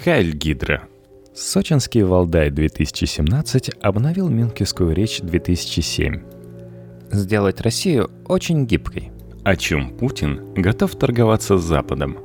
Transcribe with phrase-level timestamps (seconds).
[0.00, 0.88] Хайль Гидра.
[1.34, 6.22] Сочинский Валдай 2017 обновил Мюнхенскую речь 2007.
[7.10, 9.12] Сделать Россию очень гибкой.
[9.44, 12.18] О чем Путин готов торговаться с Западом.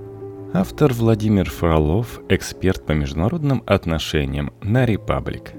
[0.53, 5.53] Автор Владимир Фролов, эксперт по международным отношениям на Репаблик.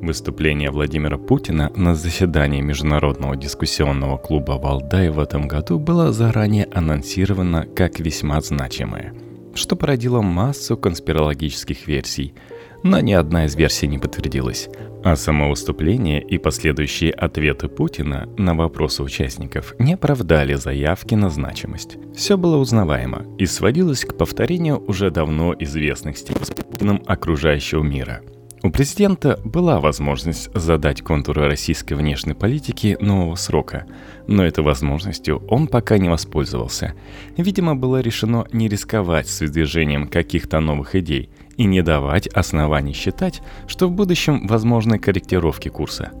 [0.00, 7.66] Выступление Владимира Путина на заседании Международного дискуссионного клуба «Валдай» в этом году было заранее анонсировано
[7.66, 9.14] как весьма значимое,
[9.54, 12.34] что породило массу конспирологических версий,
[12.82, 14.68] но ни одна из версий не подтвердилась.
[15.04, 21.96] А само выступление и последующие ответы Путина на вопросы участников не оправдали заявки на значимость.
[22.14, 26.40] Все было узнаваемо и сводилось к повторению уже давно известных стилей
[26.70, 28.22] Путиным окружающего мира–
[28.62, 33.86] у президента была возможность задать контуры российской внешней политики нового срока,
[34.28, 36.94] но этой возможностью он пока не воспользовался.
[37.36, 43.42] Видимо, было решено не рисковать с выдвижением каких-то новых идей и не давать оснований считать,
[43.66, 46.12] что в будущем возможны корректировки курса.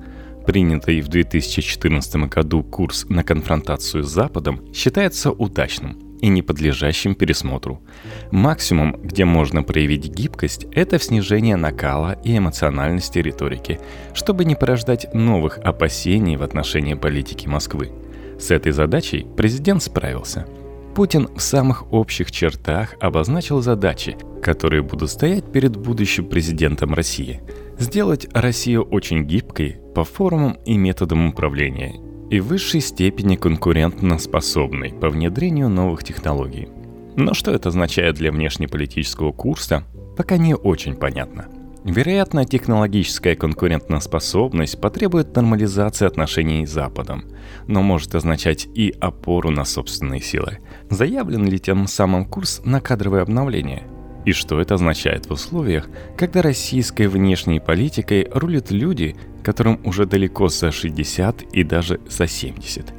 [0.44, 7.82] Принятый в 2014 году курс на конфронтацию с Западом считается удачным– и не подлежащим пересмотру.
[8.30, 13.78] Максимум, где можно проявить гибкость, это в снижении накала и эмоциональности риторики,
[14.14, 17.90] чтобы не порождать новых опасений в отношении политики Москвы.
[18.38, 20.46] С этой задачей президент справился.
[20.94, 27.40] Путин в самых общих чертах обозначил задачи, которые будут стоять перед будущим президентом России.
[27.78, 34.88] Сделать Россию очень гибкой по формам и методам управления и в высшей степени конкурентно способной
[34.90, 36.68] по внедрению новых технологий.
[37.14, 39.84] Но что это означает для внешнеполитического курса,
[40.16, 41.48] пока не очень понятно.
[41.84, 47.24] Вероятно, технологическая конкурентоспособность потребует нормализации отношений с Западом,
[47.66, 50.60] но может означать и опору на собственные силы.
[50.88, 53.82] Заявлен ли тем самым курс на кадровое обновление?
[54.24, 60.48] И что это означает в условиях, когда российской внешней политикой рулят люди, которым уже далеко
[60.48, 62.94] за 60 и даже за 70.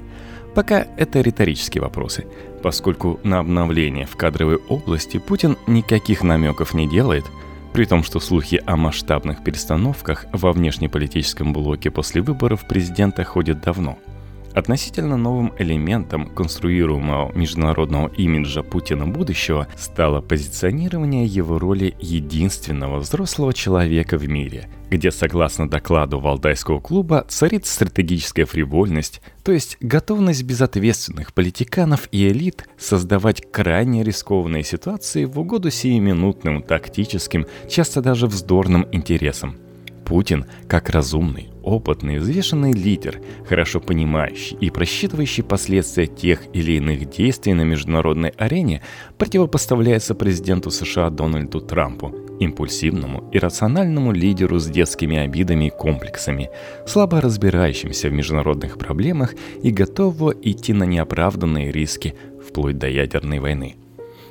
[0.54, 2.26] Пока это риторические вопросы,
[2.62, 7.26] поскольку на обновление в кадровой области Путин никаких намеков не делает,
[7.74, 13.98] при том, что слухи о масштабных перестановках во внешнеполитическом блоке после выборов президента ходят давно–
[14.56, 24.18] Относительно новым элементом конструируемого международного имиджа Путина будущего стало позиционирование его роли единственного взрослого человека
[24.18, 32.08] в мире, где, согласно докладу Валдайского клуба, царит стратегическая фривольность, то есть готовность безответственных политиканов
[32.12, 39.58] и элит создавать крайне рискованные ситуации в угоду сиюминутным, тактическим, часто даже вздорным интересам.
[40.06, 47.54] Путин, как разумный, опытный, взвешенный лидер, хорошо понимающий и просчитывающий последствия тех или иных действий
[47.54, 48.82] на международной арене,
[49.18, 56.50] противопоставляется президенту США Дональду Трампу, импульсивному и рациональному лидеру с детскими обидами и комплексами,
[56.86, 62.16] слабо разбирающимся в международных проблемах и готового идти на неоправданные риски
[62.46, 63.76] вплоть до ядерной войны–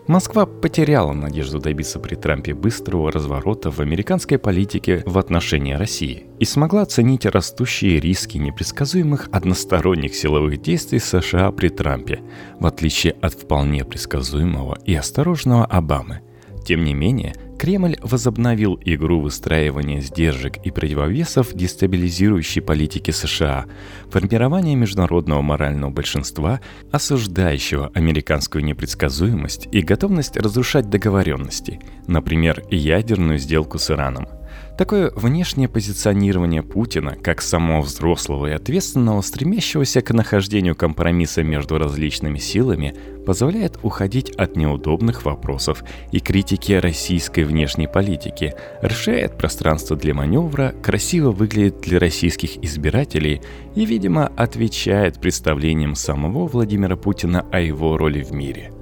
[0.08, 6.44] Москва потеряла надежду добиться при Трампе быстрого разворота в американской политике в отношении России и
[6.44, 12.20] смогла оценить растущие риски непредсказуемых односторонних силовых действий США при Трампе,
[12.58, 16.20] в отличие от вполне предсказуемого и осторожного Обамы.
[16.64, 23.66] Тем не менее, Кремль возобновил игру выстраивания сдержек и противовесов дестабилизирующей политики США,
[24.10, 33.90] формирование международного морального большинства, осуждающего американскую непредсказуемость и готовность разрушать договоренности, например, ядерную сделку с
[33.90, 34.26] Ираном–
[34.82, 42.38] Такое внешнее позиционирование Путина как самого взрослого и ответственного, стремящегося к нахождению компромисса между различными
[42.38, 42.92] силами,
[43.25, 51.31] позволяет уходить от неудобных вопросов и критики российской внешней политики, расширяет пространство для маневра, красиво
[51.31, 53.41] выглядит для российских избирателей
[53.76, 58.72] и, видимо, отвечает представлениям самого Владимира Путина о его роли в мире–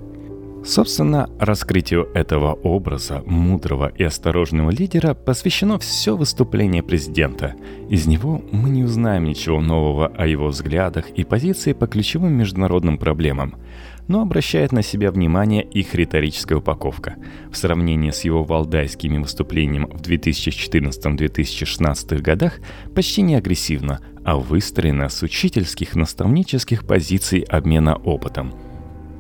[0.62, 7.54] Собственно, раскрытию этого образа мудрого и осторожного лидера посвящено все выступление президента.
[7.88, 12.98] Из него мы не узнаем ничего нового о его взглядах и позиции по ключевым международным
[12.98, 13.56] проблемам,
[14.06, 17.16] но обращает на себя внимание их риторическая упаковка.
[17.50, 22.58] В сравнении с его валдайскими выступлениями в 2014-2016 годах
[22.94, 28.52] почти не агрессивно, а выстроена с учительских наставнических позиций обмена опытом–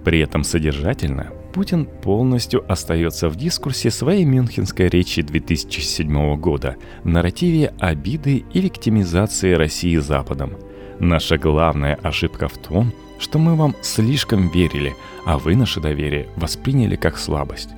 [0.04, 8.44] при этом содержательно Путин полностью остается в дискурсе своей мюнхенской речи 2007 года, нарративе обиды
[8.52, 10.52] и виктимизации России Западом.
[11.00, 14.94] Наша главная ошибка в том, что мы вам слишком верили,
[15.26, 17.70] а вы наше доверие восприняли как слабость.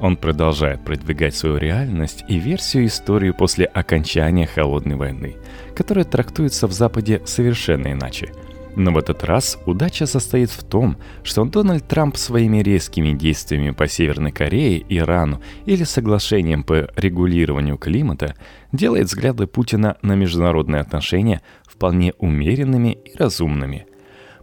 [0.00, 5.36] Он продолжает продвигать свою реальность и версию истории после окончания Холодной войны,
[5.76, 8.32] которая трактуется в Западе совершенно иначе.
[8.76, 13.86] Но в этот раз удача состоит в том, что Дональд Трамп своими резкими действиями по
[13.86, 18.34] Северной Корее, Ирану или соглашением по регулированию климата
[18.72, 23.86] делает взгляды Путина на международные отношения вполне умеренными и разумными–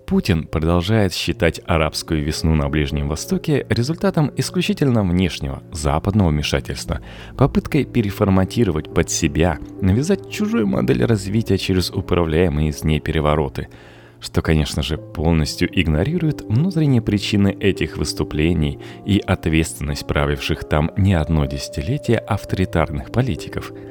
[0.10, 7.02] Путин продолжает считать арабскую весну на Ближнем Востоке результатом исключительно внешнего, западного вмешательства,
[7.38, 13.68] попыткой переформатировать под себя, навязать чужую модель развития через управляемые из ней перевороты,
[14.20, 21.46] что, конечно же, полностью игнорирует внутренние причины этих выступлений и ответственность правивших там не одно
[21.46, 23.72] десятилетие авторитарных политиков–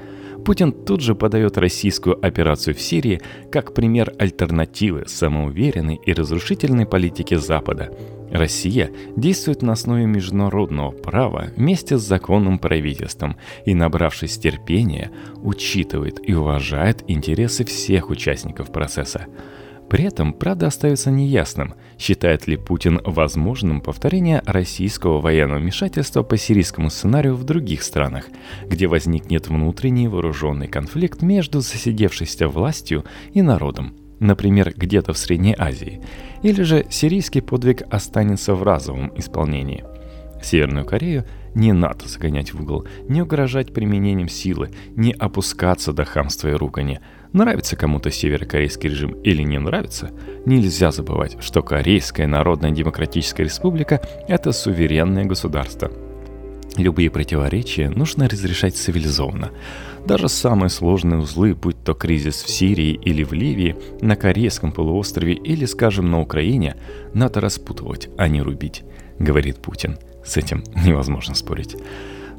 [0.49, 3.21] Путин тут же подает российскую операцию в Сирии
[3.53, 7.93] как пример альтернативы самоуверенной и разрушительной политики Запада.
[8.31, 13.37] Россия действует на основе международного права вместе с законным правительством
[13.67, 15.11] и, набравшись терпения,
[15.43, 19.27] учитывает и уважает интересы всех участников процесса.
[19.89, 26.91] При этом, правда, остается неясным, считает ли Путин возможным повторение российского военного вмешательства по сирийскому
[26.91, 28.27] сценарию в других странах,
[28.67, 36.03] где возникнет внутренний вооруженный конфликт между засидевшейся властью и народом, например, где-то в Средней Азии,
[36.43, 39.85] или же сирийский подвиг останется в разовом исполнении.
[40.43, 41.25] Северную Корею
[41.55, 47.01] не надо загонять в угол, не угрожать применением силы, не опускаться до хамства и ругани–
[47.33, 50.11] Нравится кому-то северокорейский режим или не нравится,
[50.47, 55.93] нельзя забывать, что Корейская Народная Демократическая Республика– это суверенное государство.
[56.79, 59.51] Любые противоречия нужно разрешать цивилизованно.
[60.07, 65.35] Даже самые сложные узлы, будь то кризис в Сирии или в Ливии, на Корейском полуострове
[65.35, 66.77] или, скажем, на Украине,
[67.13, 68.85] надо распутывать, а не рубить,
[69.19, 69.99] говорит Путин.
[70.29, 71.77] С этим невозможно спорить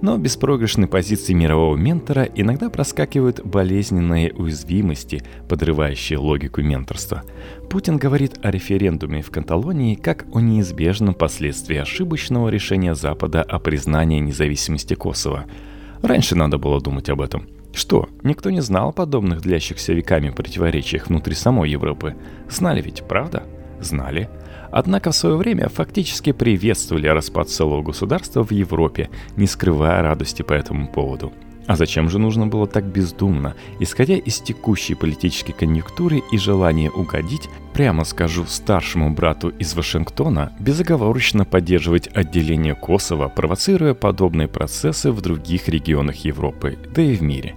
[0.02, 7.24] но в беспроигрышной позиции мирового ментора иногда проскакивают болезненные уязвимости, подрывающие логику менторства.
[7.70, 14.20] Путин говорит о референдуме в Каталонии как о неизбежном последствии ошибочного решения Запада о признании
[14.20, 15.46] независимости Косово.
[16.02, 17.48] Раньше надо было думать об этом.
[17.74, 22.16] Что, никто не знал о подобных длящихся веками противоречиях внутри самой Европы?
[22.50, 23.44] Знали ведь, правда?
[23.80, 24.30] Знали.
[24.72, 30.54] Однако в свое время фактически приветствовали распад целого государства в Европе, не скрывая радости по
[30.54, 31.34] этому поводу.
[31.70, 37.48] А зачем же нужно было так бездумно, исходя из текущей политической конъюнктуры и желания угодить,
[37.74, 45.68] прямо скажу, старшему брату из Вашингтона, безоговорочно поддерживать отделение Косово, провоцируя подобные процессы в других
[45.70, 47.56] регионах Европы, да и в мире?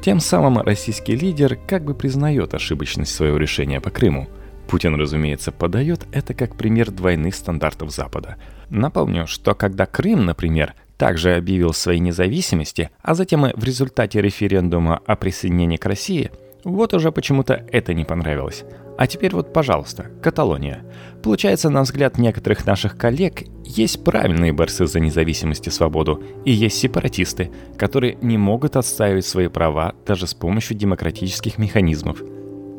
[0.00, 4.28] Тем самым российский лидер как бы признает ошибочность своего решения по Крыму–
[4.66, 8.36] Путин, разумеется, подает это как пример двойных стандартов Запада.
[8.70, 15.00] Напомню, что когда Крым, например, также объявил своей независимости, а затем и в результате референдума
[15.04, 16.30] о присоединении к России,
[16.64, 18.64] вот уже почему-то это не понравилось.
[18.96, 20.84] А теперь вот, пожалуйста, Каталония.
[21.22, 26.78] Получается, на взгляд некоторых наших коллег, есть правильные борцы за независимость и свободу, и есть
[26.78, 32.22] сепаратисты, которые не могут отстаивать свои права даже с помощью демократических механизмов–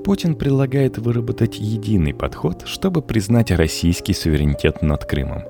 [0.04, 5.44] Путин предлагает выработать единый подход, чтобы признать российский суверенитет над Крымом.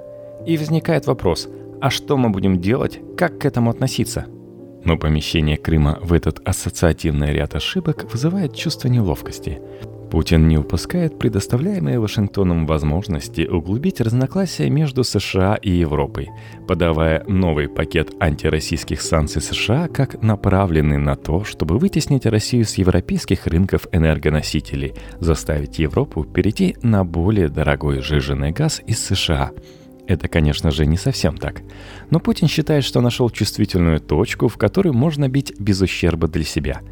[0.46, 1.50] И возникает вопрос,
[1.82, 4.28] а что мы будем делать, как к этому относиться?
[4.84, 9.60] Но помещение Крыма в этот ассоциативный ряд ошибок вызывает чувство неловкости.
[10.14, 16.30] Путин не упускает предоставляемые Вашингтоном возможности углубить разногласия между США и Европой,
[16.68, 23.48] подавая новый пакет антироссийских санкций США как направленный на то, чтобы вытеснить Россию с европейских
[23.48, 29.50] рынков энергоносителей, заставить Европу перейти на более дорогой жиженый газ из США–
[30.08, 31.62] это, конечно же, не совсем так.
[32.12, 36.82] Но Путин считает, что нашел чувствительную точку, в которую можно бить без ущерба для себя–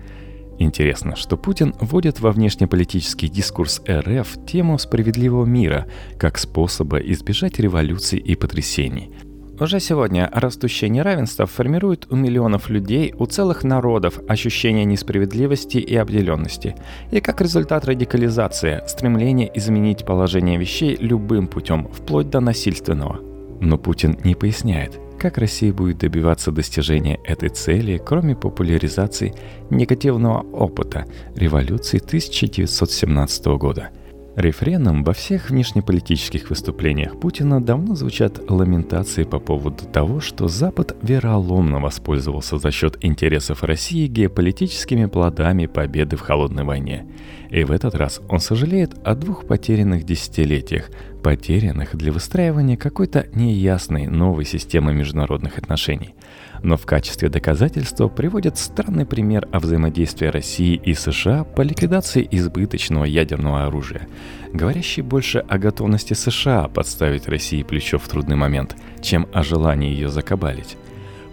[0.61, 5.87] Интересно, что Путин вводит во внешнеполитический дискурс РФ тему справедливого мира
[6.19, 9.11] как способа избежать революций и потрясений.
[9.59, 16.75] Уже сегодня растущее неравенство формирует у миллионов людей, у целых народов ощущение несправедливости и обделенности.
[17.11, 23.30] И как результат радикализация, стремление изменить положение вещей любым путем, вплоть до насильственного.
[23.61, 29.35] Но Путин не поясняет, как Россия будет добиваться достижения этой цели, кроме популяризации
[29.69, 33.91] негативного опыта революции 1917 года?
[34.37, 41.81] Рефреном во всех внешнеполитических выступлениях Путина давно звучат ламентации по поводу того, что Запад вероломно
[41.81, 47.05] воспользовался за счет интересов России геополитическими плодами победы в холодной войне.
[47.49, 50.89] И в этот раз он сожалеет о двух потерянных десятилетиях,
[51.21, 56.15] потерянных для выстраивания какой-то неясной новой системы международных отношений.
[56.63, 63.05] Но в качестве доказательства приводят странный пример о взаимодействии России и США по ликвидации избыточного
[63.05, 64.07] ядерного оружия,
[64.53, 70.09] говорящий больше о готовности США подставить России плечо в трудный момент, чем о желании ее
[70.09, 70.77] закабалить.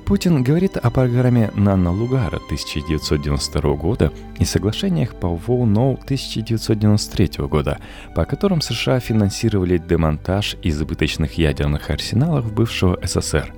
[0.08, 7.78] Путин говорит о программе Нана Лугара 1992 года и соглашениях по ВОУ-НОУ 1993 года,
[8.14, 13.52] по которым США финансировали демонтаж избыточных ядерных арсеналов бывшего СССР.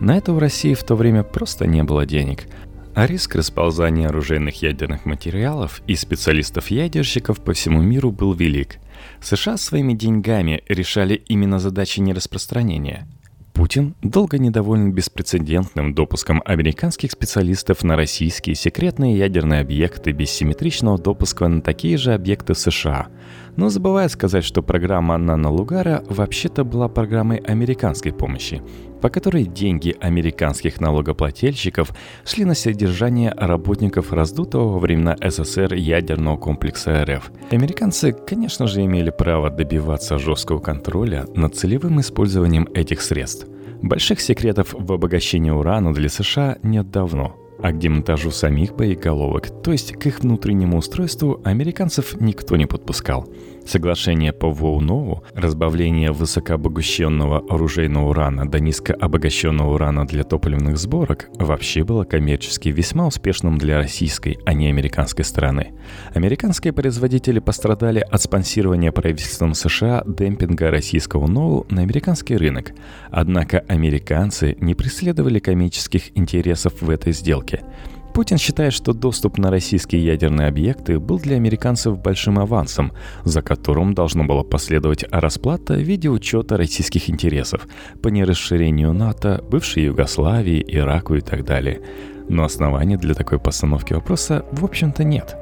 [0.00, 2.46] На это у России в то время просто не было денег,
[2.94, 8.76] а риск расползания оружейных ядерных материалов и специалистов-ядерщиков по всему миру был велик.
[9.20, 13.08] США своими деньгами решали именно задачи нераспространения–
[13.54, 21.46] Путин долго недоволен беспрецедентным допуском американских специалистов на российские секретные ядерные объекты без симметричного допуска
[21.46, 23.06] на такие же объекты США–
[23.56, 28.62] но забывает сказать, что программа Нана Лугара вообще-то была программой американской помощи,
[29.04, 31.92] по которой деньги американских налогоплательщиков
[32.24, 37.30] шли на содержание работников раздутого во времена СССР ядерного комплекса РФ.
[37.50, 43.46] Американцы, конечно же, имели право добиваться жесткого контроля над целевым использованием этих средств.
[43.82, 49.72] Больших секретов в обогащении урана для США нет давно– а к демонтажу самих боеголовок, то
[49.72, 53.26] есть к их внутреннему устройству, американцев никто не подпускал.
[53.66, 62.04] Соглашение по ВОУ-НОВУ, разбавление высокообогащенного оружейного урана до низкообогащенного урана для топливных сборок вообще было
[62.04, 65.72] коммерчески весьма успешным для российской, а не американской стороны.
[66.12, 72.72] Американские производители пострадали от спонсирования правительством США демпинга российского НОУ на американский рынок.
[73.10, 77.62] Однако американцы не преследовали коммерческих интересов в этой сделке–
[78.14, 82.92] Путин считает, что доступ на российские ядерные объекты был для американцев большим авансом,
[83.24, 87.66] за которым должно было последовать расплата в виде учета российских интересов
[88.02, 91.80] по нерасширению НАТО, бывшей Югославии, Ираку и так далее.
[92.28, 95.36] Но оснований для такой постановки вопроса в общем-то нет.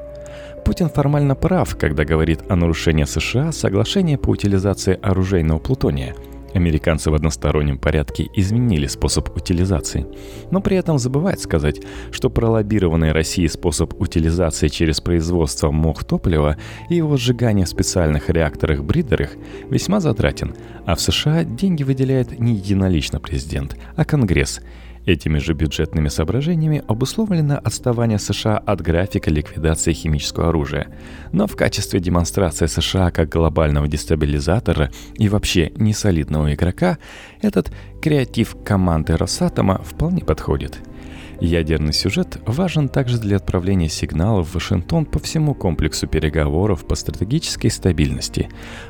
[0.65, 6.15] Путин формально прав, когда говорит о нарушении США соглашения по утилизации оружейного плутония–
[6.53, 10.05] Американцы в одностороннем порядке изменили способ утилизации,
[10.51, 11.81] но при этом забывает сказать,
[12.11, 16.57] что пролоббированный Россией способ утилизации через производство мох топлива
[16.89, 19.31] и его сжигание в специальных реакторах-бридерах
[19.69, 20.55] весьма затратен,
[20.85, 24.59] а в США деньги выделяет не единолично президент, а Конгресс–
[25.05, 30.87] Этими же бюджетными соображениями обусловлено отставание США от графика ликвидации химического оружия.
[31.31, 36.97] Но в качестве демонстрации США как глобального дестабилизатора и вообще несолидного игрока
[37.41, 40.79] этот креатив команды Росатома вполне подходит–
[41.39, 47.69] Ядерный сюжет важен также для отправления сигналов в Вашингтон по всему комплексу переговоров по стратегической
[47.69, 48.49] стабильности.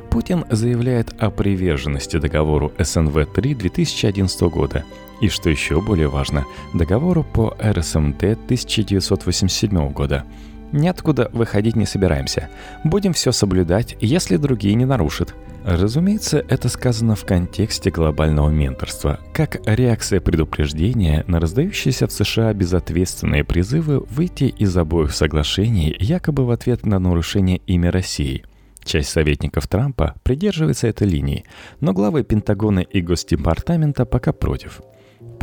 [0.10, 4.84] Путин заявляет о приверженности договору СНВ-3 2011 года
[5.22, 10.26] и, что еще более важно, договору по РСМД 1987 года.
[10.72, 12.50] Ниоткуда выходить не собираемся.
[12.84, 15.36] Будем все соблюдать, если другие не нарушат.
[15.66, 23.46] Разумеется, это сказано в контексте глобального менторства, как реакция предупреждения на раздающиеся в США безответственные
[23.46, 28.44] призывы выйти из обоих соглашений якобы в ответ на нарушение имя России.
[28.84, 31.46] Часть советников Трампа придерживается этой линии,
[31.80, 34.82] но главы Пентагона и Госдепартамента пока против–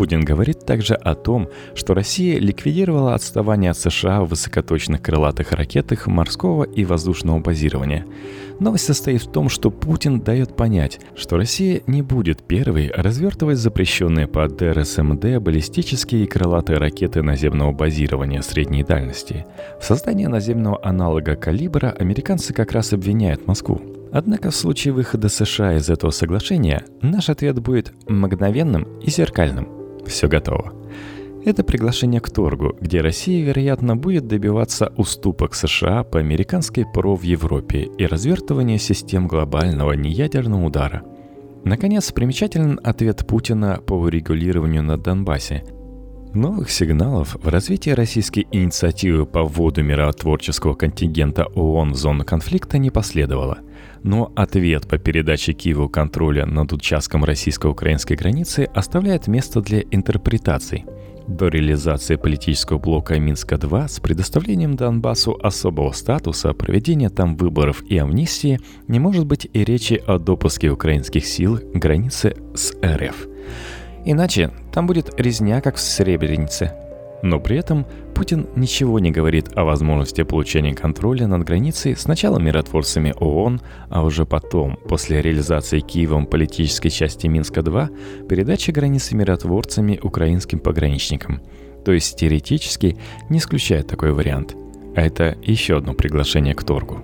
[0.00, 6.07] Путин говорит также о том, что Россия ликвидировала отставание от США в высокоточных крылатых ракетах
[6.07, 8.07] морского и воздушного базирования.
[8.61, 14.26] Новость состоит в том, что Путин дает понять, что Россия не будет первой развертывать запрещенные
[14.26, 19.45] по ДРСМД баллистические и крылатые ракеты наземного базирования средней дальности.
[19.83, 23.83] В создании наземного аналога «Калибра» американцы как раз обвиняют Москву.
[24.14, 29.79] Однако в случае выхода США из этого соглашения наш ответ будет мгновенным и зеркальным.
[30.07, 30.73] Все готово.
[31.45, 37.23] Это приглашение к торгу, где Россия, вероятно, будет добиваться уступок США по американской ПРО в
[37.23, 41.02] Европе и развертывания систем глобального неядерного удара.
[41.64, 45.64] Наконец, примечателен ответ Путина по урегулированию на Донбассе–
[46.35, 52.90] Новых сигналов в развитии российской инициативы по вводу миротворческого контингента ООН в зону конфликта не
[52.90, 53.59] последовало.
[54.02, 60.85] Но ответ по передаче Киеву контроля над участком российско-украинской границы оставляет место для интерпретаций.
[61.28, 68.59] До реализации политического блока Минска-2 с предоставлением Донбассу особого статуса, проведения там выборов и амнистии
[68.88, 73.28] не может быть и речи о допуске украинских сил к границе с РФ.
[74.04, 76.89] Иначе там будет резня, как в Сребренице.
[77.22, 83.14] Но при этом Путин ничего не говорит о возможности получения контроля над границей сначала миротворцами
[83.18, 91.40] ООН, а уже потом, после реализации Киевом политической части Минска-2, передачи границы миротворцами украинским пограничникам.
[91.84, 92.96] То есть теоретически
[93.28, 94.54] не исключает такой вариант.
[94.96, 97.00] А это еще одно приглашение к торгу.